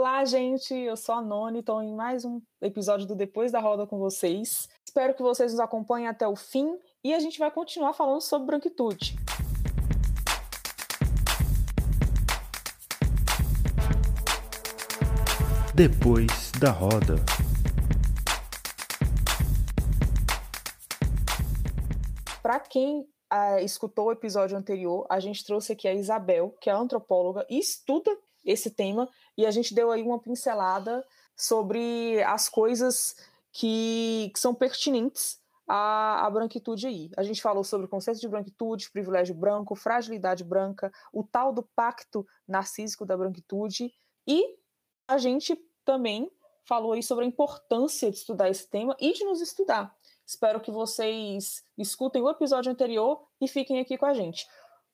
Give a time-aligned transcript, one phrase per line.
[0.00, 3.84] Olá, gente, eu sou a Noni, estou em mais um episódio do Depois da Roda
[3.84, 4.68] com vocês.
[4.86, 8.46] Espero que vocês nos acompanhem até o fim e a gente vai continuar falando sobre
[8.46, 9.16] branquitude.
[15.74, 17.16] Depois da Roda.
[22.40, 26.72] Para quem uh, escutou o episódio anterior, a gente trouxe aqui a Isabel, que é
[26.72, 29.08] antropóloga e estuda esse tema,
[29.38, 33.16] e a gente deu aí uma pincelada sobre as coisas
[33.52, 37.10] que, que são pertinentes à, à, branquitude aí.
[37.16, 41.62] A gente falou sobre o conceito de branquitude, privilégio branco, fragilidade branca, o tal do
[41.62, 43.94] pacto narcísico da branquitude,
[44.26, 44.58] e
[45.06, 46.28] a gente também
[46.64, 49.96] falou aí sobre a importância de estudar esse tema e de nos estudar.
[50.26, 54.46] Espero que vocês escutem o episódio anterior e fiquem aqui com a gente.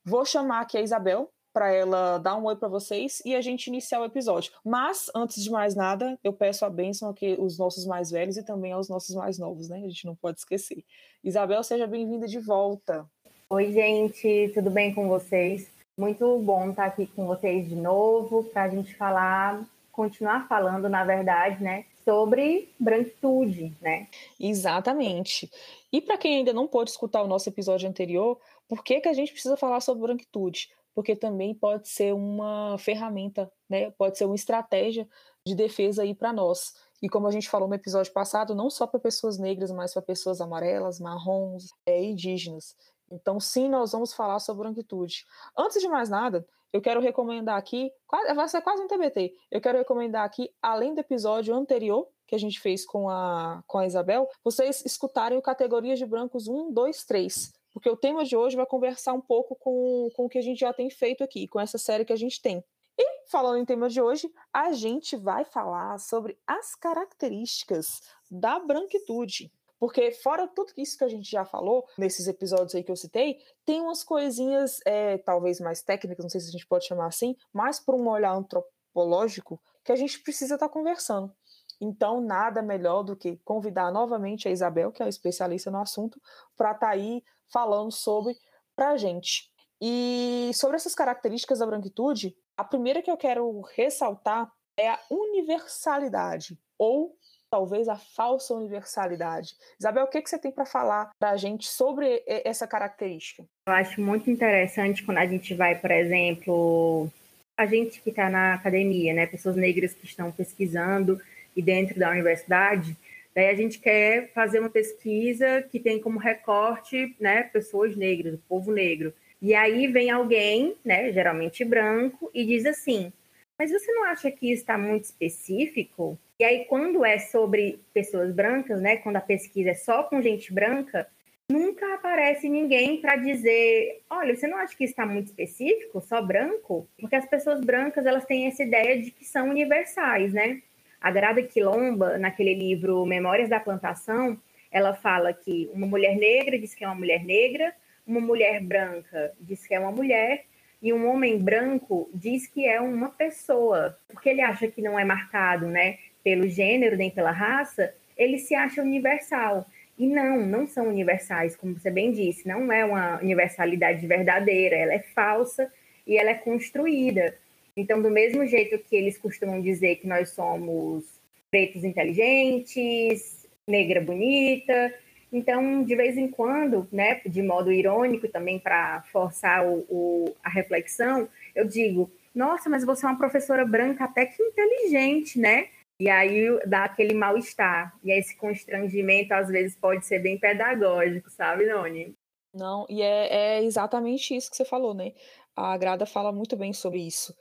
[0.05, 3.69] Vou chamar aqui a Isabel para ela dar um oi para vocês e a gente
[3.69, 4.53] iniciar o episódio.
[4.65, 8.43] Mas, antes de mais nada, eu peço a bênção aqui aos nossos mais velhos e
[8.43, 9.77] também aos nossos mais novos, né?
[9.77, 10.85] A gente não pode esquecer.
[11.23, 13.07] Isabel, seja bem-vinda de volta.
[13.49, 15.71] Oi, gente, tudo bem com vocês?
[15.97, 21.05] Muito bom estar aqui com vocês de novo para a gente falar, continuar falando, na
[21.05, 24.09] verdade, né, sobre branquitude, né?
[24.41, 25.49] Exatamente.
[25.93, 29.13] E para quem ainda não pôde escutar o nosso episódio anterior, por que, que a
[29.13, 30.69] gente precisa falar sobre branquitude?
[30.95, 33.91] Porque também pode ser uma ferramenta, né?
[33.93, 35.09] Pode ser uma estratégia
[35.47, 36.73] de defesa aí para nós.
[37.03, 40.03] E como a gente falou no episódio passado, não só para pessoas negras, mas para
[40.03, 42.77] pessoas amarelas, marrons, é, indígenas.
[43.11, 45.27] Então, sim, nós vamos falar sobre branquitude.
[45.57, 47.93] Antes de mais nada, eu quero recomendar aqui,
[48.35, 52.39] vai ser quase um TBT, eu quero recomendar aqui, além do episódio anterior, que a
[52.39, 57.05] gente fez com a, com a Isabel, vocês escutarem o Categorias de Brancos 1, 2,
[57.05, 60.43] 3, porque o tema de hoje vai conversar um pouco com, com o que a
[60.43, 62.65] gente já tem feito aqui, com essa série que a gente tem.
[62.97, 69.53] E, falando em tema de hoje, a gente vai falar sobre as características da branquitude.
[69.77, 73.39] Porque, fora tudo isso que a gente já falou, nesses episódios aí que eu citei,
[73.65, 77.37] tem umas coisinhas, é, talvez mais técnicas, não sei se a gente pode chamar assim,
[77.53, 81.35] mais por um olhar antropológico, que a gente precisa estar tá conversando.
[81.81, 86.21] Então, nada melhor do que convidar novamente a Isabel, que é a especialista no assunto,
[86.57, 88.35] para estar tá aí falando sobre
[88.75, 89.51] para a gente.
[89.81, 96.59] E sobre essas características da branquitude, a primeira que eu quero ressaltar é a universalidade,
[96.79, 97.17] ou
[97.51, 99.55] talvez a falsa universalidade.
[99.79, 103.45] Isabel, o que, que você tem para falar para a gente sobre essa característica?
[103.69, 107.09] Eu acho muito interessante quando a gente vai, por exemplo,
[107.57, 111.21] a gente que está na academia, né, pessoas negras que estão pesquisando
[111.57, 112.97] e dentro da universidade,
[113.35, 118.43] daí a gente quer fazer uma pesquisa que tem como recorte, né, pessoas negras, o
[118.49, 119.13] povo negro.
[119.41, 123.13] E aí vem alguém, né, geralmente branco, e diz assim:
[123.59, 126.19] mas você não acha que está muito específico?
[126.39, 128.97] E aí, quando é sobre pessoas brancas, né?
[128.97, 131.07] Quando a pesquisa é só com gente branca,
[131.49, 136.89] nunca aparece ninguém para dizer, olha, você não acha que está muito específico, só branco?
[136.99, 140.61] Porque as pessoas brancas elas têm essa ideia de que são universais, né?
[141.05, 144.41] A Grada Quilomba, naquele livro Memórias da Plantação,
[144.73, 147.75] ela fala que uma mulher negra diz que é uma mulher negra,
[148.07, 150.47] uma mulher branca diz que é uma mulher
[150.81, 155.05] e um homem branco diz que é uma pessoa, porque ele acha que não é
[155.05, 159.67] marcado, né, pelo gênero nem pela raça, ele se acha universal.
[159.99, 164.95] E não, não são universais, como você bem disse, não é uma universalidade verdadeira, ela
[164.95, 165.71] é falsa
[166.07, 167.37] e ela é construída.
[167.77, 171.05] Então, do mesmo jeito que eles costumam dizer que nós somos
[171.51, 174.93] pretos inteligentes, negra bonita,
[175.35, 180.49] então, de vez em quando, né, de modo irônico também para forçar o, o, a
[180.49, 185.67] reflexão, eu digo: nossa, mas você é uma professora branca até que inteligente, né?
[185.99, 187.93] E aí dá aquele mal-estar.
[188.05, 192.15] E esse constrangimento, às vezes, pode ser bem pedagógico, sabe, Noni?
[192.55, 195.13] Não, e é, é exatamente isso que você falou, né?
[195.57, 197.35] A Grada fala muito bem sobre isso.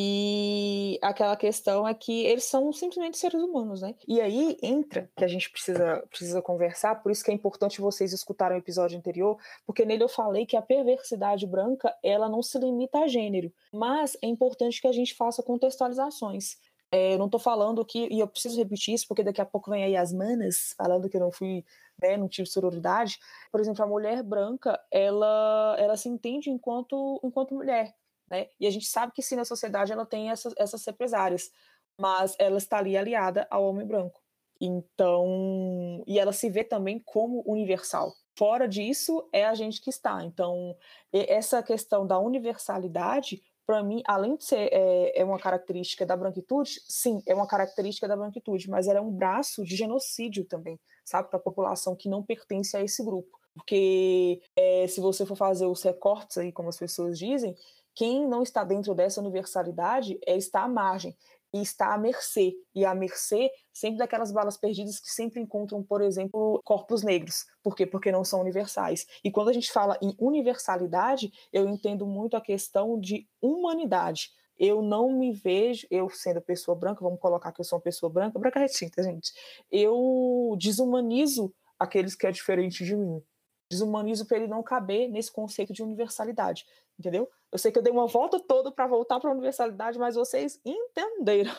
[0.00, 3.96] E aquela questão é que eles são simplesmente seres humanos, né?
[4.06, 8.12] E aí entra que a gente precisa, precisa conversar, por isso que é importante vocês
[8.12, 9.36] escutarem o episódio anterior,
[9.66, 14.16] porque nele eu falei que a perversidade branca, ela não se limita a gênero, mas
[14.22, 16.58] é importante que a gente faça contextualizações.
[16.92, 19.68] É, eu não estou falando que, e eu preciso repetir isso, porque daqui a pouco
[19.68, 21.64] vem aí as manas falando que eu não fui,
[22.00, 23.18] né, não tive sororidade.
[23.50, 27.92] Por exemplo, a mulher branca, ela, ela se entende enquanto, enquanto mulher
[28.30, 28.48] né?
[28.58, 31.50] E a gente sabe que sim, na sociedade ela tem essas, essas represárias,
[32.00, 34.20] mas ela está ali aliada ao homem branco.
[34.60, 38.12] Então, e ela se vê também como universal.
[38.36, 40.24] Fora disso, é a gente que está.
[40.24, 40.76] Então,
[41.12, 46.80] essa questão da universalidade para mim, além de ser é, é, uma característica da branquitude,
[46.88, 51.28] sim, é uma característica da branquitude, mas ela é um braço de genocídio também, sabe,
[51.28, 53.38] para a população que não pertence a esse grupo.
[53.52, 57.54] Porque é, se você for fazer os recortes aí, como as pessoas dizem,
[57.98, 61.16] quem não está dentro dessa universalidade é está à margem
[61.52, 62.54] e está à mercê.
[62.72, 67.44] E à mercê sempre daquelas balas perdidas que sempre encontram, por exemplo, corpos negros.
[67.60, 67.84] Por quê?
[67.84, 69.04] Porque não são universais.
[69.24, 74.30] E quando a gente fala em universalidade, eu entendo muito a questão de humanidade.
[74.56, 78.08] Eu não me vejo, eu sendo pessoa branca, vamos colocar que eu sou uma pessoa
[78.12, 79.32] branca, branca retinta, gente.
[79.72, 83.20] Eu desumanizo aqueles que é diferente de mim.
[83.68, 86.64] Desumanizo para ele não caber nesse conceito de universalidade
[86.98, 87.28] entendeu?
[87.50, 90.60] Eu sei que eu dei uma volta toda para voltar para a universalidade, mas vocês
[90.64, 91.54] entenderam.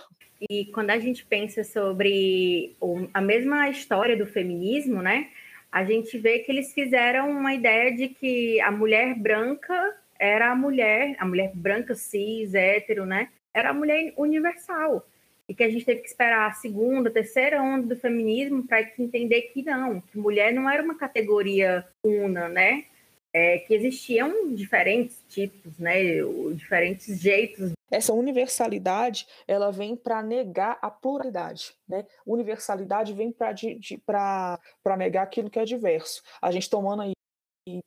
[0.50, 2.76] E quando a gente pensa sobre
[3.14, 5.30] a mesma história do feminismo, né?
[5.72, 10.56] A gente vê que eles fizeram uma ideia de que a mulher branca era a
[10.56, 13.30] mulher, a mulher branca cis, hétero, né?
[13.54, 15.06] Era a mulher universal.
[15.48, 19.42] E que a gente teve que esperar a segunda, terceira onda do feminismo para entender
[19.54, 22.86] que não, que mulher não era uma categoria una, né?
[23.34, 25.96] É, que existiam diferentes tipos, né,
[26.54, 27.72] diferentes jeitos.
[27.92, 32.06] Essa universalidade, ela vem para negar a pluralidade, né?
[32.26, 34.60] Universalidade vem para
[34.98, 36.22] negar aquilo que é diverso.
[36.40, 37.14] A gente tomando aí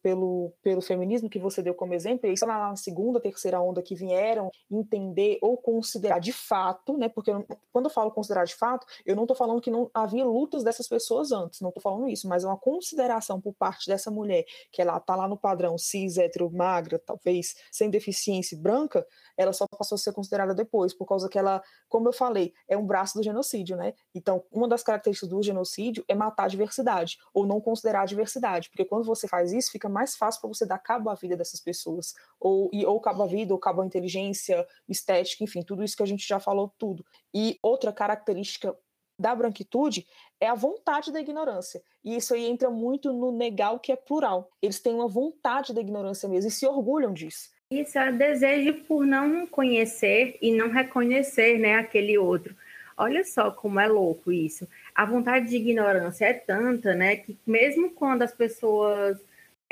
[0.02, 3.94] pelo, pelo feminismo que você deu como exemplo, e só na segunda, terceira onda que
[3.94, 7.08] vieram entender ou considerar de fato, né?
[7.08, 10.24] Porque eu, quando eu falo considerar de fato, eu não estou falando que não havia
[10.24, 14.10] lutas dessas pessoas antes, não estou falando isso, mas é uma consideração por parte dessa
[14.10, 19.06] mulher que ela está lá no padrão cis, hétero, magra, talvez sem deficiência, branca,
[19.36, 22.76] ela só passou a ser considerada depois, por causa que ela, como eu falei, é
[22.76, 23.94] um braço do genocídio, né?
[24.14, 28.68] Então, uma das características do genocídio é matar a diversidade, ou não considerar a diversidade,
[28.68, 31.60] porque quando você faz isso, fica mais fácil para você dar cabo à vida dessas
[31.60, 35.96] pessoas, ou, e, ou cabo à vida, ou cabo à inteligência, estética, enfim, tudo isso
[35.96, 37.04] que a gente já falou, tudo.
[37.34, 38.76] E outra característica
[39.18, 40.06] da branquitude
[40.40, 41.82] é a vontade da ignorância.
[42.04, 44.50] E isso aí entra muito no negar o que é plural.
[44.60, 47.50] Eles têm uma vontade da ignorância mesmo e se orgulham disso.
[47.70, 52.54] Isso é desejo por não conhecer e não reconhecer né, aquele outro.
[52.96, 54.68] Olha só como é louco isso.
[54.94, 59.18] A vontade de ignorância é tanta, né, que mesmo quando as pessoas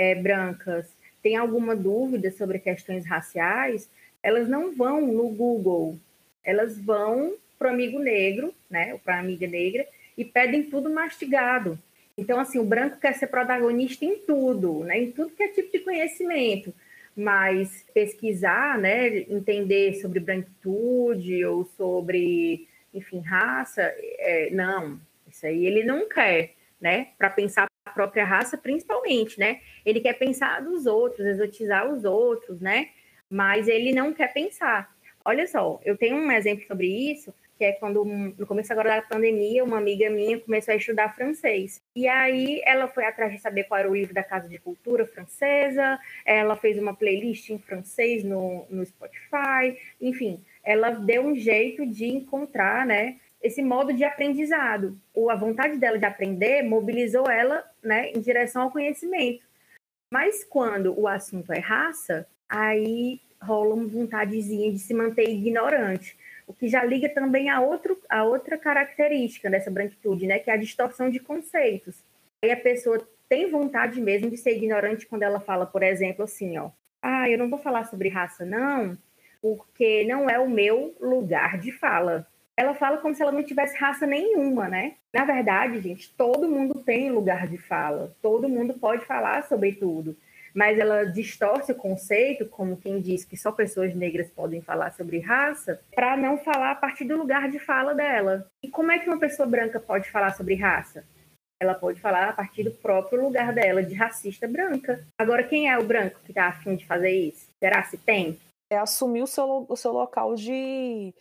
[0.00, 0.87] é, brancas
[1.23, 3.91] têm alguma dúvida sobre questões raciais,
[4.23, 5.99] elas não vão no Google,
[6.43, 9.87] elas vão para o amigo negro, né, ou para a amiga negra,
[10.17, 11.79] e pedem tudo mastigado.
[12.17, 15.70] Então, assim, o branco quer ser protagonista em tudo, né, em tudo que é tipo
[15.70, 16.73] de conhecimento.
[17.14, 24.99] Mas pesquisar, né, entender sobre branquitude ou sobre, enfim, raça, é, não,
[25.31, 30.63] isso aí ele não quer, né, para pensar própria raça, principalmente, né, ele quer pensar
[30.63, 32.89] dos outros, exotizar os outros, né,
[33.29, 34.91] mas ele não quer pensar.
[35.25, 39.03] Olha só, eu tenho um exemplo sobre isso, que é quando, no começo agora da
[39.03, 41.83] pandemia, uma amiga minha começou a estudar francês.
[41.95, 45.05] E aí ela foi atrás de saber qual era o livro da Casa de Cultura
[45.05, 51.85] francesa, ela fez uma playlist em francês no, no Spotify, enfim, ela deu um jeito
[51.85, 54.99] de encontrar, né, esse modo de aprendizado.
[55.31, 59.43] A vontade dela de aprender mobilizou ela, né, em direção ao conhecimento.
[60.13, 66.17] Mas quando o assunto é raça, aí rola uma vontadezinha de se manter ignorante
[66.51, 70.55] o que já liga também a, outro, a outra característica dessa branquitude, né, que é
[70.55, 72.03] a distorção de conceitos.
[72.43, 76.59] Aí a pessoa tem vontade mesmo de ser ignorante quando ela fala, por exemplo, assim,
[76.59, 76.70] ó,
[77.01, 78.99] ah, eu não vou falar sobre raça, não,
[79.41, 82.27] porque não é o meu lugar de fala.
[82.60, 84.96] Ela fala como se ela não tivesse raça nenhuma, né?
[85.14, 90.14] Na verdade, gente, todo mundo tem lugar de fala, todo mundo pode falar sobre tudo
[90.52, 95.20] mas ela distorce o conceito, como quem diz que só pessoas negras podem falar sobre
[95.20, 98.48] raça, para não falar a partir do lugar de fala dela.
[98.60, 101.05] E como é que uma pessoa branca pode falar sobre raça?
[101.62, 105.06] Ela pode falar a partir do próprio lugar dela, de racista branca.
[105.17, 107.46] Agora, quem é o branco que está afim de fazer isso?
[107.62, 108.36] Será se tem?
[108.72, 111.12] É assumir o seu, o seu local de,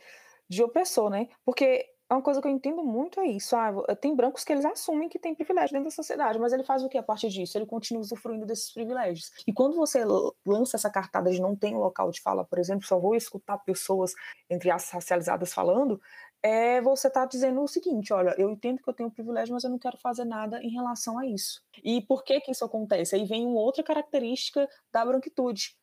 [0.49, 1.27] de opressor, né?
[1.45, 3.55] Porque é uma coisa que eu entendo muito é isso.
[3.55, 6.83] Ah, tem brancos que eles assumem que tem privilégio dentro da sociedade, mas ele faz
[6.83, 7.55] o que a partir disso?
[7.55, 9.29] Ele continua usufruindo desses privilégios.
[9.45, 10.03] E quando você
[10.43, 14.13] lança essa cartada de não tem local de fala, por exemplo, só vou escutar pessoas,
[14.49, 16.01] entre as racializadas, falando,
[16.41, 19.69] é você tá dizendo o seguinte, olha, eu entendo que eu tenho privilégio, mas eu
[19.69, 21.61] não quero fazer nada em relação a isso.
[21.83, 23.15] E por que que isso acontece?
[23.15, 25.75] Aí vem uma outra característica da branquitude,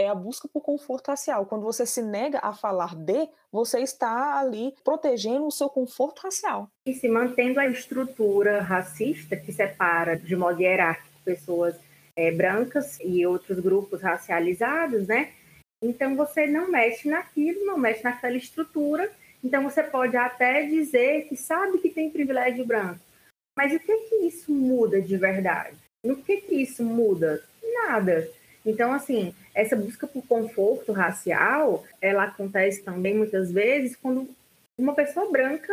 [0.00, 1.44] é a busca por conforto racial.
[1.44, 6.70] Quando você se nega a falar de, você está ali protegendo o seu conforto racial.
[6.86, 11.76] E se mantendo a estrutura racista que separa de modo hierárquico pessoas
[12.16, 15.32] é, brancas e outros grupos racializados, né?
[15.82, 19.10] Então você não mexe naquilo, não mexe naquela estrutura.
[19.44, 23.00] Então você pode até dizer que sabe que tem privilégio branco.
[23.56, 25.76] Mas o que que isso muda de verdade?
[26.02, 27.42] No que que isso muda?
[27.62, 28.26] Nada.
[28.70, 34.28] Então, assim, essa busca por conforto racial, ela acontece também muitas vezes quando
[34.78, 35.72] uma pessoa branca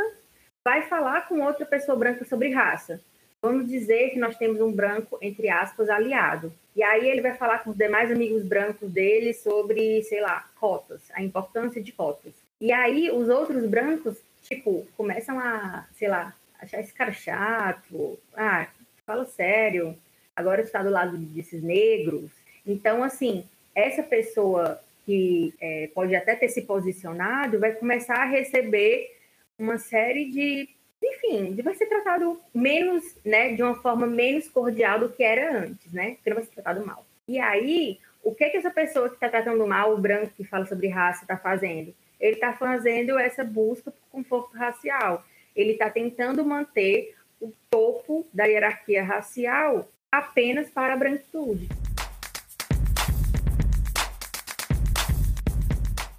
[0.65, 2.99] vai falar com outra pessoa branca sobre raça.
[3.41, 6.51] Vamos dizer que nós temos um branco, entre aspas, aliado.
[6.75, 11.01] E aí ele vai falar com os demais amigos brancos dele sobre, sei lá, cotas,
[11.13, 12.33] a importância de cotas.
[12.59, 18.17] E aí os outros brancos, tipo, começam a, sei lá, achar esse cara chato.
[18.35, 18.67] Ah,
[19.05, 19.95] fala sério.
[20.35, 22.31] Agora está do lado desses negros.
[22.67, 29.15] Então, assim, essa pessoa que é, pode até ter se posicionado vai começar a receber
[29.57, 30.69] uma série de
[31.01, 35.91] enfim, vai ser tratado menos, né, de uma forma menos cordial do que era antes,
[35.93, 36.15] né?
[36.15, 37.05] Porque não vai ser tratado mal.
[37.27, 40.65] E aí, o que que essa pessoa que está tratando mal, o branco que fala
[40.65, 41.93] sobre raça, está fazendo?
[42.19, 45.23] Ele está fazendo essa busca por conforto racial.
[45.55, 51.69] Ele está tentando manter o topo da hierarquia racial apenas para a branquitude.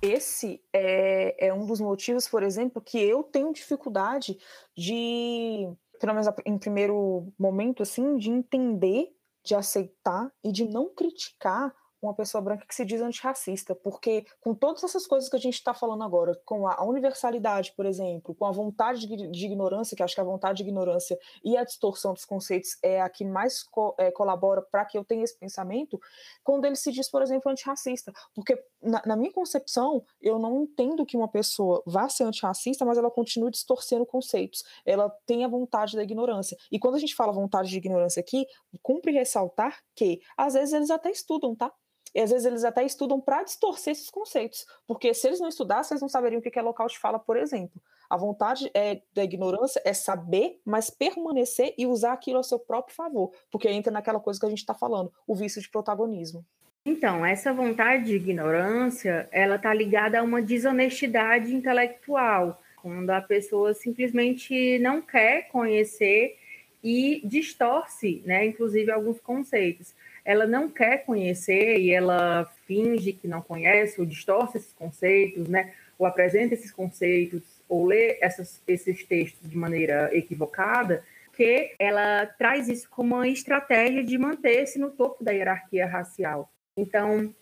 [0.00, 4.38] Esse é, é um dos motivos, por exemplo, que eu tenho dificuldade
[4.76, 5.68] de,
[6.00, 9.12] pelo menos em primeiro momento, assim, de entender,
[9.44, 14.54] de aceitar e de não criticar uma pessoa branca que se diz antirracista, porque com
[14.54, 18.46] todas essas coisas que a gente está falando agora, com a universalidade, por exemplo, com
[18.46, 22.24] a vontade de, ignorância, que acho que a vontade de ignorância e a distorção dos
[22.24, 26.00] conceitos é a que mais co é, colabora para que eu tenha esse pensamento,
[26.44, 31.04] quando ele se diz, por exemplo, antirracista, porque na, na, minha concepção, eu não entendo
[31.04, 35.96] que uma pessoa vá ser antirracista, mas ela continue distorcendo conceitos, ela tem a vontade
[35.96, 38.46] da ignorância, e quando a gente fala vontade de ignorância aqui,
[38.82, 41.72] cumpre ressaltar que, às vezes, eles até estudam, tá?
[42.14, 45.94] E às vezes eles até estudam para distorcer esses conceitos, porque se eles não estudassem,
[45.94, 47.80] eles não saberiam o que é local de fala, por exemplo.
[48.08, 52.94] A vontade é, da ignorância é saber, mas permanecer e usar aquilo a seu próprio
[52.96, 56.44] favor, porque entra naquela coisa que a gente está falando, o vício de protagonismo.
[56.86, 63.74] Então, essa vontade de ignorância, ela está ligada a uma desonestidade intelectual, quando a pessoa
[63.74, 66.38] simplesmente não quer conhecer
[66.82, 69.94] e distorce, né, inclusive alguns conceitos
[70.28, 75.72] ela não quer conhecer e ela finge que não conhece ou distorce esses conceitos, né?
[75.98, 82.68] Ou apresenta esses conceitos ou lê essas, esses textos de maneira equivocada, que ela traz
[82.68, 86.52] isso como uma estratégia de manter-se no topo da hierarquia racial.
[86.76, 87.34] Então,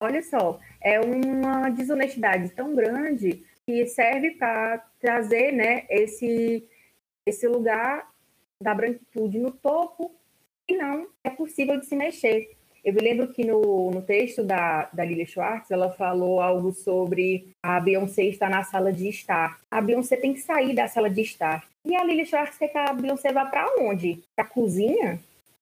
[0.00, 6.68] olha só, é uma desonestidade tão grande que serve para trazer, né, esse
[7.24, 8.10] esse lugar
[8.60, 10.20] da branquitude no topo
[10.68, 12.50] e não é possível de se mexer.
[12.84, 17.54] Eu me lembro que no, no texto da, da Lilia Schwartz, ela falou algo sobre
[17.62, 19.60] a Beyoncé estar na sala de estar.
[19.70, 21.64] A Beyoncé tem que sair da sala de estar.
[21.84, 24.22] E a Lilia Schwartz quer que a Beyoncé vá para onde?
[24.34, 25.20] Para a cozinha?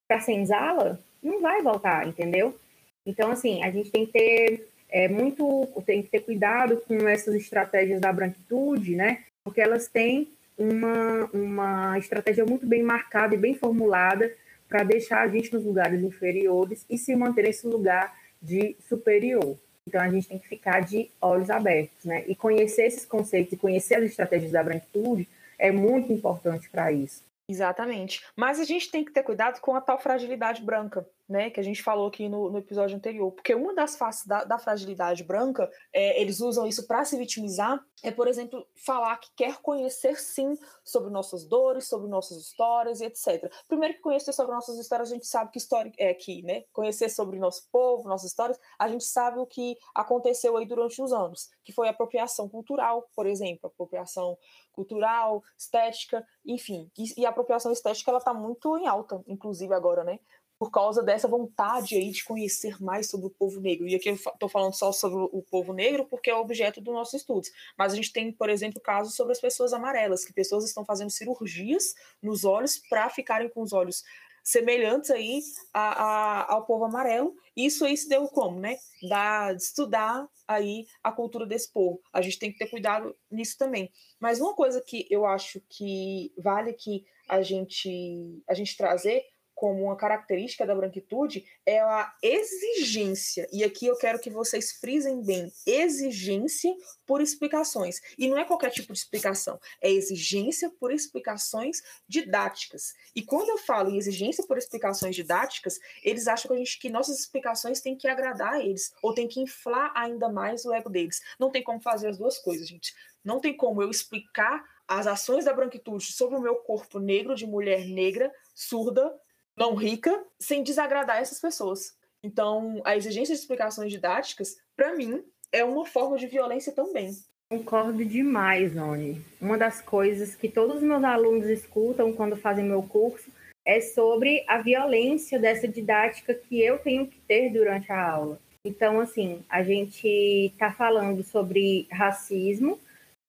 [0.08, 0.98] Para a senzala?
[1.22, 2.58] Não vai voltar, entendeu?
[3.04, 7.34] Então, assim, a gente tem que ter é, muito, tem que ter cuidado com essas
[7.34, 9.24] estratégias da branquitude, né?
[9.44, 14.30] Porque elas têm uma, uma estratégia muito bem marcada e bem formulada
[14.70, 19.58] para deixar a gente nos lugares inferiores e se manter nesse lugar de superior.
[19.86, 22.24] Então a gente tem que ficar de olhos abertos, né?
[22.28, 27.24] E conhecer esses conceitos e conhecer as estratégias da branquitude é muito importante para isso.
[27.48, 28.24] Exatamente.
[28.36, 31.48] Mas a gente tem que ter cuidado com a tal fragilidade branca, né?
[31.48, 33.30] Que a gente falou aqui no, no episódio anterior.
[33.30, 37.80] Porque uma das faces da, da fragilidade branca, é, eles usam isso para se vitimizar,
[38.02, 43.04] é, por exemplo, falar que quer conhecer sim sobre nossas dores, sobre nossas histórias e
[43.04, 43.50] etc.
[43.68, 46.64] Primeiro que conhecer sobre nossas histórias, a gente sabe que história é aqui, né?
[46.72, 51.12] Conhecer sobre nosso povo, nossas histórias, a gente sabe o que aconteceu aí durante os
[51.12, 54.36] anos, que foi apropriação cultural, por exemplo, apropriação
[54.72, 56.90] cultural, estética, enfim.
[56.98, 60.18] E, e a apropriação estética ela está muito em alta, inclusive agora, né?
[60.60, 63.88] Por causa dessa vontade aí de conhecer mais sobre o povo negro.
[63.88, 67.16] E aqui eu estou falando só sobre o povo negro porque é objeto do nosso
[67.16, 67.48] estudo.
[67.78, 71.10] Mas a gente tem, por exemplo, casos sobre as pessoas amarelas, que pessoas estão fazendo
[71.10, 74.04] cirurgias nos olhos para ficarem com os olhos
[74.44, 75.40] semelhantes aí
[75.72, 77.34] a, a, ao povo amarelo.
[77.56, 78.76] Isso aí se deu como, né?
[79.08, 82.02] Da, de estudar aí a cultura desse povo.
[82.12, 83.90] A gente tem que ter cuidado nisso também.
[84.18, 89.24] Mas uma coisa que eu acho que vale que a gente, a gente trazer
[89.60, 93.46] como uma característica da branquitude é a exigência.
[93.52, 96.74] E aqui eu quero que vocês frisem bem: exigência
[97.06, 98.00] por explicações.
[98.16, 102.94] E não é qualquer tipo de explicação, é exigência por explicações didáticas.
[103.14, 106.88] E quando eu falo em exigência por explicações didáticas, eles acham que, a gente, que
[106.88, 110.88] nossas explicações têm que agradar a eles, ou tem que inflar ainda mais o ego
[110.88, 111.20] deles.
[111.38, 112.94] Não tem como fazer as duas coisas, gente.
[113.22, 117.46] Não tem como eu explicar as ações da branquitude sobre o meu corpo negro de
[117.46, 119.14] mulher negra, surda,
[119.60, 121.94] não rica, sem desagradar essas pessoas.
[122.24, 127.14] Então, a exigência de explicações didáticas, para mim, é uma forma de violência também.
[127.50, 129.22] Concordo demais, Oni.
[129.38, 133.30] Uma das coisas que todos os meus alunos escutam quando fazem meu curso
[133.66, 138.40] é sobre a violência dessa didática que eu tenho que ter durante a aula.
[138.64, 142.78] Então, assim, a gente está falando sobre racismo,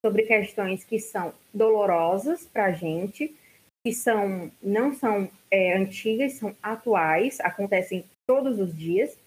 [0.06, 3.36] sobre questões que são dolorosas para a gente,
[3.84, 9.18] que são não são é, antigas, são atuais, acontecem todos os dias,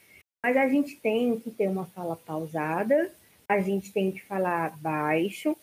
[0.44, 3.12] mas a gente tem que ter uma fala pausada,
[3.48, 5.56] a gente tem que falar baixo,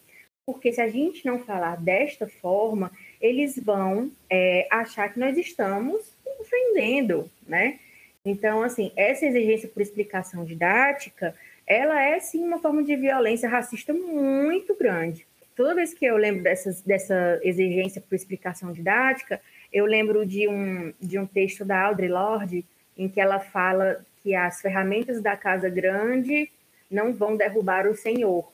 [0.45, 6.15] porque se a gente não falar desta forma, eles vão é, achar que nós estamos
[6.39, 7.79] ofendendo, né?
[8.25, 13.93] Então, assim, essa exigência por explicação didática, ela é sim uma forma de violência racista
[13.93, 19.41] muito grande toda vez que eu lembro dessas, dessa exigência por explicação didática,
[19.71, 22.65] eu lembro de um, de um texto da Audre Lorde,
[22.97, 26.49] em que ela fala que as ferramentas da casa grande
[26.89, 28.51] não vão derrubar o senhor.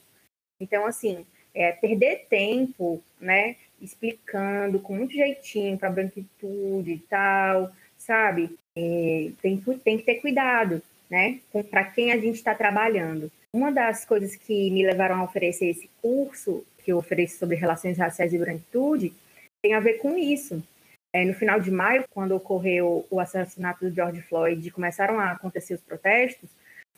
[0.60, 8.58] Então, assim, é, perder tempo, né, explicando com muito jeitinho para branquitude e tal, sabe?
[8.76, 11.40] É, tem, tem que ter cuidado, né,
[11.70, 13.32] para quem a gente está trabalhando.
[13.54, 17.98] Uma das coisas que me levaram a oferecer esse curso que eu ofereço sobre relações
[17.98, 19.14] raciais e branquitude
[19.62, 20.64] tem a ver com isso.
[21.12, 25.34] É, no final de maio, quando ocorreu o assassinato do George Floyd e começaram a
[25.34, 26.50] acontecer os protestos,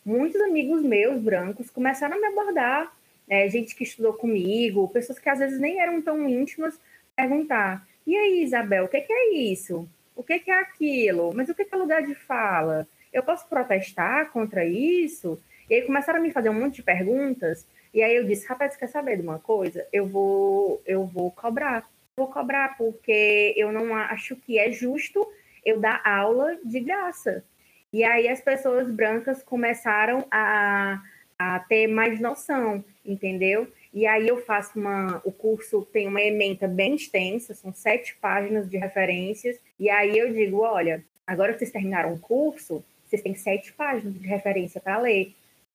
[0.05, 2.95] muitos amigos meus brancos começaram a me abordar,
[3.27, 6.79] é, gente que estudou comigo, pessoas que às vezes nem eram tão íntimas,
[7.15, 9.89] perguntar: e aí, Isabel, o que, que é isso?
[10.15, 11.33] O que, que é aquilo?
[11.33, 12.87] Mas o que, que é lugar de fala?
[13.11, 15.41] Eu posso protestar contra isso?
[15.67, 18.75] E aí começaram a me fazer um monte de perguntas e aí eu disse, rapaz,
[18.75, 19.85] quer saber de uma coisa?
[19.91, 21.89] Eu vou, eu vou cobrar.
[22.15, 25.27] Vou cobrar porque eu não acho que é justo
[25.65, 27.43] eu dar aula de graça.
[27.91, 31.01] E aí as pessoas brancas começaram a,
[31.37, 33.67] a ter mais noção, entendeu?
[33.91, 35.19] E aí eu faço uma.
[35.25, 39.59] O curso tem uma ementa bem extensa, são sete páginas de referências.
[39.79, 44.13] E aí eu digo: olha, agora que vocês terminaram o curso, vocês têm sete páginas
[44.13, 45.33] de referência para ler.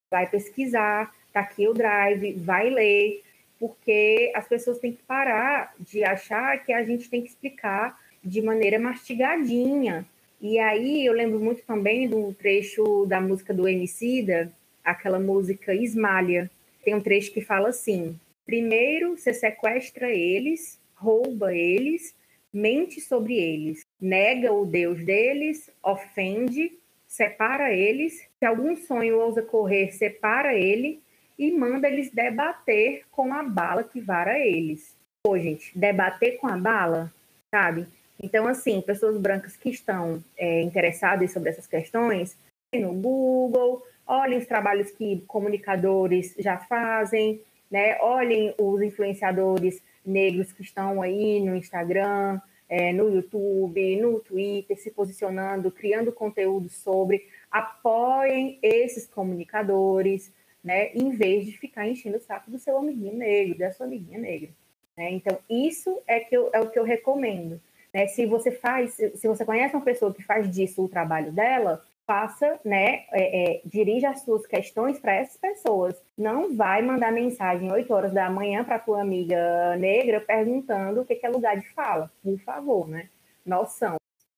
[0.09, 3.23] Vai pesquisar, tá aqui o drive, vai ler,
[3.59, 8.41] porque as pessoas têm que parar de achar que a gente tem que explicar de
[8.41, 10.07] maneira mastigadinha.
[10.41, 14.53] E aí eu lembro muito também do trecho da música do Emicida,
[14.85, 16.49] aquela música Esmalha.
[16.85, 22.15] Tem um trecho que fala assim: primeiro você sequestra eles, rouba eles,
[22.53, 28.25] mente sobre eles, nega o Deus deles, ofende, separa eles.
[28.39, 31.03] Se algum sonho ousa correr, separa ele,
[31.39, 34.97] e manda eles debater com a bala que vara eles.
[35.23, 37.13] Pô, gente, debater com a bala,
[37.55, 37.87] sabe?
[38.23, 42.37] Então, assim, pessoas brancas que estão é, interessadas sobre essas questões,
[42.75, 47.99] no Google, olhem os trabalhos que comunicadores já fazem, né?
[48.01, 54.91] Olhem os influenciadores negros que estão aí no Instagram, é, no YouTube, no Twitter, se
[54.91, 57.27] posicionando, criando conteúdo sobre.
[57.51, 60.33] Apoiem esses comunicadores,
[60.65, 60.91] né?
[60.95, 64.49] Em vez de ficar enchendo o saco do seu amiguinho negro, da sua amiguinha negra.
[64.97, 65.11] Né?
[65.13, 67.61] Então, isso é, que eu, é o que eu recomendo.
[67.93, 68.07] Né?
[68.07, 72.61] Se você faz, se você conhece uma pessoa que faz disso o trabalho dela, faça,
[72.65, 76.01] né, é, é, dirija as suas questões para essas pessoas.
[76.17, 81.15] Não vai mandar mensagem 8 horas da manhã para tua amiga negra perguntando o que,
[81.15, 82.11] que é lugar de fala.
[82.23, 83.09] Por favor, né?
[83.45, 83.97] Noção.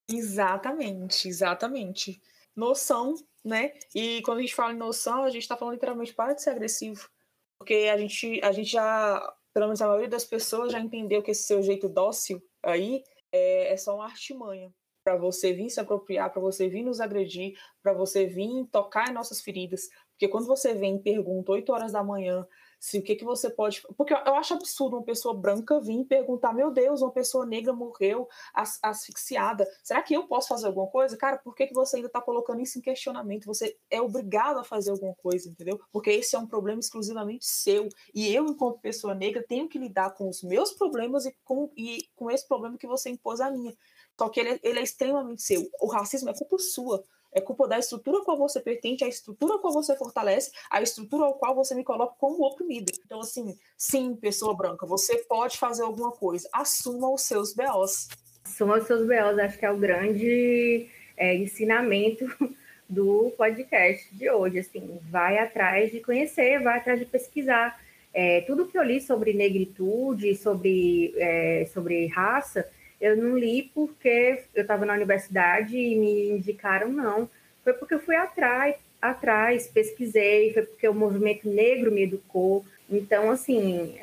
[0.08, 2.20] Exatamente, exatamente.
[2.56, 3.14] Noção
[3.46, 3.72] né?
[3.94, 6.50] E quando a gente fala em noção, a gente está falando literalmente para de ser
[6.50, 7.08] agressivo.
[7.56, 11.30] Porque a gente, a gente já, pelo menos a maioria das pessoas já entendeu que
[11.30, 16.32] esse seu jeito dócil aí é, é só uma artimanha para você vir se apropriar,
[16.32, 19.88] para você vir nos agredir, para você vir tocar em nossas feridas.
[20.10, 22.44] Porque quando você vem e pergunta 8 horas da manhã
[22.78, 23.82] se o que, que você pode.
[23.96, 28.28] Porque eu acho absurdo uma pessoa branca vir perguntar: meu Deus, uma pessoa negra morreu
[28.54, 29.66] as, asfixiada.
[29.82, 31.16] Será que eu posso fazer alguma coisa?
[31.16, 33.46] Cara, por que, que você ainda está colocando isso em questionamento?
[33.46, 35.80] Você é obrigado a fazer alguma coisa, entendeu?
[35.92, 37.88] Porque esse é um problema exclusivamente seu.
[38.14, 42.08] E eu, enquanto pessoa negra, tenho que lidar com os meus problemas e com, e
[42.14, 43.74] com esse problema que você impôs a minha.
[44.18, 45.68] Só que ele, é, ele é extremamente seu.
[45.80, 47.04] O racismo é culpa sua.
[47.36, 50.80] É culpa da estrutura a qual você pertence, a estrutura a qual você fortalece, a
[50.80, 52.90] estrutura ao qual você me coloca como oprimido.
[53.04, 56.48] Então, assim, sim, pessoa branca, você pode fazer alguma coisa.
[56.50, 58.08] Assuma os seus BOs.
[58.42, 62.24] Assuma os seus BOs, acho que é o grande é, ensinamento
[62.88, 64.60] do podcast de hoje.
[64.60, 67.78] Assim, vai atrás de conhecer, vai atrás de pesquisar.
[68.14, 72.66] É, tudo que eu li sobre negritude, sobre, é, sobre raça,
[73.00, 77.28] eu não li porque eu estava na universidade e me indicaram, não.
[77.62, 82.64] Foi porque eu fui atrás, atrás, pesquisei, foi porque o movimento negro me educou.
[82.90, 83.96] Então, assim,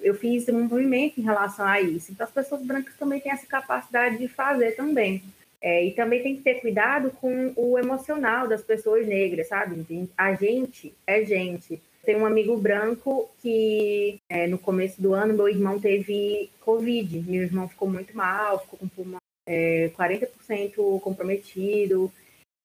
[0.00, 2.12] eu fiz um movimento em relação a isso.
[2.12, 5.22] Então, as pessoas brancas também têm essa capacidade de fazer também.
[5.62, 10.08] É, e também tem que ter cuidado com o emocional das pessoas negras, sabe?
[10.16, 11.80] A gente é gente.
[12.04, 17.20] Tem um amigo branco que é, no começo do ano meu irmão teve Covid.
[17.20, 22.10] Meu irmão ficou muito mal, ficou com pulmão é, 40% comprometido.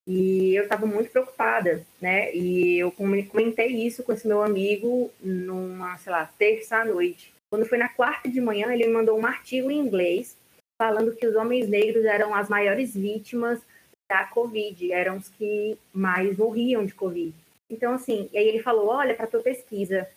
[0.08, 2.34] E eu estava muito preocupada, né?
[2.34, 7.34] E eu comentei isso com esse meu amigo numa, sei lá, terça noite.
[7.50, 10.38] Quando foi na quarta de manhã, ele me mandou um artigo em inglês
[10.80, 13.60] falando que os homens negros eram as maiores vítimas
[14.10, 17.34] da Covid, eram os que mais morriam de Covid.
[17.70, 20.08] Então, assim, e aí ele falou, olha, para tua pesquisa.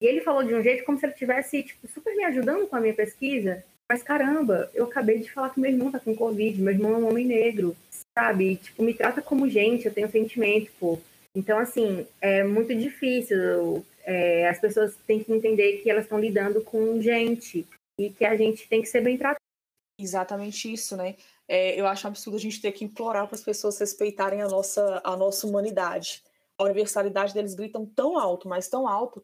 [0.00, 2.76] E ele falou de um jeito como se ele estivesse, tipo, super me ajudando com
[2.76, 3.64] a minha pesquisa.
[3.90, 6.98] Mas, caramba, eu acabei de falar que meu irmão tá com Covid, meu irmão é
[6.98, 7.76] um homem negro,
[8.16, 8.56] sabe?
[8.56, 10.98] Tipo, me trata como gente, eu tenho sentimento, pô.
[11.34, 13.84] Então, assim, é muito difícil.
[14.04, 17.66] É, as pessoas têm que entender que elas estão lidando com gente
[17.98, 19.38] e que a gente tem que ser bem tratado.
[20.00, 21.16] Exatamente isso, né?
[21.48, 25.00] É, eu acho absurdo a gente ter que implorar para as pessoas respeitarem a nossa,
[25.02, 26.22] a nossa humanidade
[26.58, 29.22] a universalidade deles gritam tão alto, mas tão alto,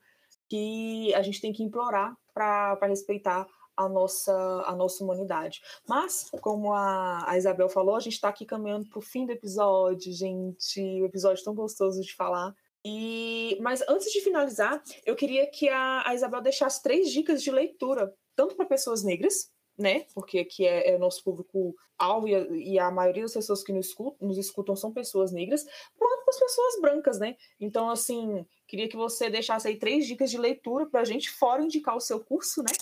[0.49, 4.33] que a gente tem que implorar para respeitar a nossa,
[4.67, 5.61] a nossa humanidade.
[5.89, 9.33] Mas, como a, a Isabel falou, a gente está aqui caminhando para o fim do
[9.33, 10.81] episódio, gente.
[11.03, 12.55] O episódio tão gostoso de falar.
[12.85, 17.51] E, mas antes de finalizar, eu queria que a, a Isabel deixasse três dicas de
[17.51, 20.07] leitura, tanto para pessoas negras, né?
[20.15, 23.89] Porque aqui é, é nosso público-alvo e, a, e a maioria das pessoas que nos
[23.89, 25.65] escutam, nos escutam são pessoas negras,
[25.97, 27.37] quanto as pessoas brancas, né?
[27.61, 31.63] Então, assim, queria que você deixasse aí três dicas de leitura para a gente, fora
[31.63, 32.73] indicar o seu curso, né?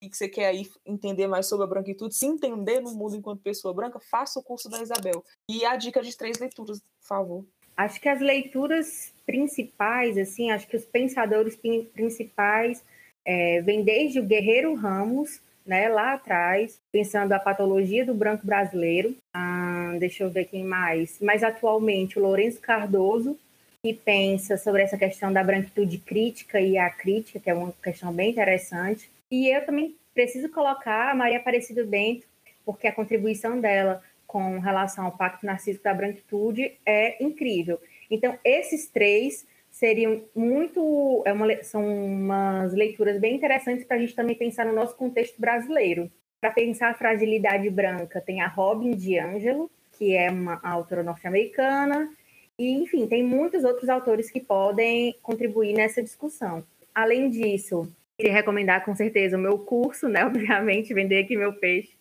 [0.00, 3.40] E que você quer aí entender mais sobre a branquitude, se entender no mundo enquanto
[3.40, 5.24] pessoa branca, faça o curso da Isabel.
[5.48, 7.46] E a dica de três leituras, por favor.
[7.76, 11.56] Acho que as leituras principais, assim, acho que os pensadores
[11.92, 12.84] principais
[13.24, 19.16] é, vêm desde o Guerreiro Ramos, né, lá atrás, pensando a patologia do branco brasileiro.
[19.32, 21.18] Ah, deixa eu ver quem mais.
[21.20, 23.38] Mas atualmente o Lourenço Cardoso,
[23.82, 28.12] que pensa sobre essa questão da branquitude crítica e a crítica, que é uma questão
[28.12, 29.10] bem interessante.
[29.30, 32.26] E eu também preciso colocar a Maria Aparecida Bento,
[32.64, 37.80] porque a contribuição dela com relação ao Pacto Narcísico da Branquitude é incrível.
[38.10, 39.46] Então, esses três
[39.82, 41.24] seriam muito.
[41.26, 45.40] É uma, são umas leituras bem interessantes para a gente também pensar no nosso contexto
[45.40, 46.08] brasileiro.
[46.40, 49.68] Para pensar a fragilidade branca, tem a Robin DiAngelo,
[49.98, 52.08] que é uma autora norte-americana,
[52.56, 56.64] e, enfim, tem muitos outros autores que podem contribuir nessa discussão.
[56.94, 60.22] Além disso, queria recomendar com certeza o meu curso, né?
[60.26, 61.96] Obviamente, vender aqui meu peixe.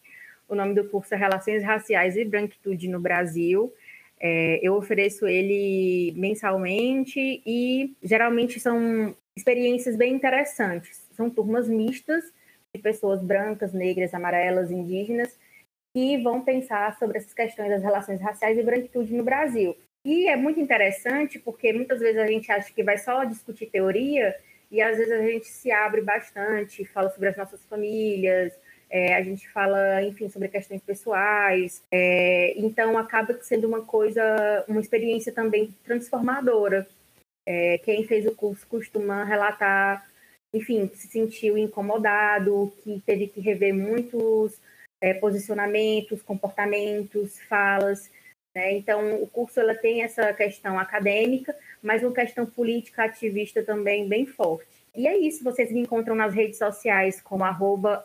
[0.47, 3.73] O nome do curso é Relações Raciais e Branquitude no Brasil.
[4.23, 11.07] É, eu ofereço ele mensalmente e geralmente são experiências bem interessantes.
[11.13, 12.23] São turmas mistas
[12.73, 15.35] de pessoas brancas, negras, amarelas, indígenas
[15.93, 19.75] que vão pensar sobre essas questões das relações raciais e branquitude no Brasil.
[20.05, 24.35] E é muito interessante porque muitas vezes a gente acha que vai só discutir teoria
[24.69, 28.53] e às vezes a gente se abre bastante, fala sobre as nossas famílias,
[28.91, 31.81] é, a gente fala, enfim, sobre questões pessoais.
[31.89, 36.85] É, então, acaba sendo uma coisa, uma experiência também transformadora.
[37.47, 40.05] É, quem fez o curso costuma relatar,
[40.53, 44.59] enfim, se sentiu incomodado, que teve que rever muitos
[45.01, 48.11] é, posicionamentos, comportamentos, falas.
[48.53, 48.73] Né?
[48.73, 54.25] Então, o curso ela tem essa questão acadêmica, mas uma questão política ativista também bem
[54.25, 54.80] forte.
[54.95, 57.43] E é isso, vocês me encontram nas redes sociais como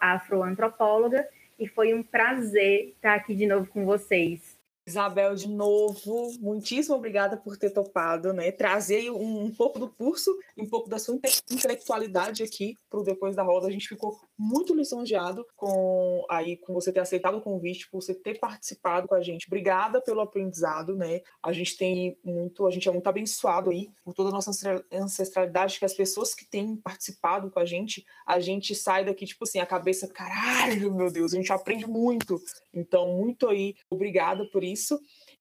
[0.00, 4.55] afroantropóloga e foi um prazer estar aqui de novo com vocês.
[4.86, 8.52] Isabel, de novo, muitíssimo obrigada por ter topado, né?
[8.52, 11.18] Trazer um, um pouco do curso, um pouco da sua
[11.50, 13.66] intelectualidade aqui para o Depois da Roda.
[13.66, 18.14] A gente ficou muito lisonjeado com aí com você ter aceitado o convite, por você
[18.14, 19.48] ter participado com a gente.
[19.48, 21.20] Obrigada pelo aprendizado, né?
[21.42, 24.52] A gente tem muito, a gente é muito abençoado aí por toda a nossa
[24.92, 29.42] ancestralidade, que as pessoas que têm participado com a gente, a gente sai daqui, tipo
[29.42, 32.40] assim, a cabeça, caralho, meu Deus, a gente aprende muito.
[32.72, 34.75] Então, muito aí, obrigada por isso.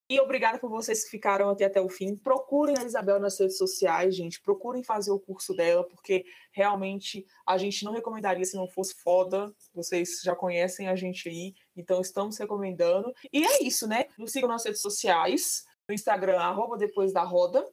[0.08, 2.16] E obrigada por vocês que ficaram até, até o fim.
[2.16, 4.40] Procurem a Isabel nas redes sociais, gente.
[4.40, 9.52] Procurem fazer o curso dela, porque realmente a gente não recomendaria se não fosse foda.
[9.74, 13.12] Vocês já conhecem a gente aí, então estamos recomendando.
[13.34, 14.06] E é isso, né?
[14.16, 15.66] Nos sigam nas redes sociais.
[15.88, 17.68] No Instagram, arroba depois da roda.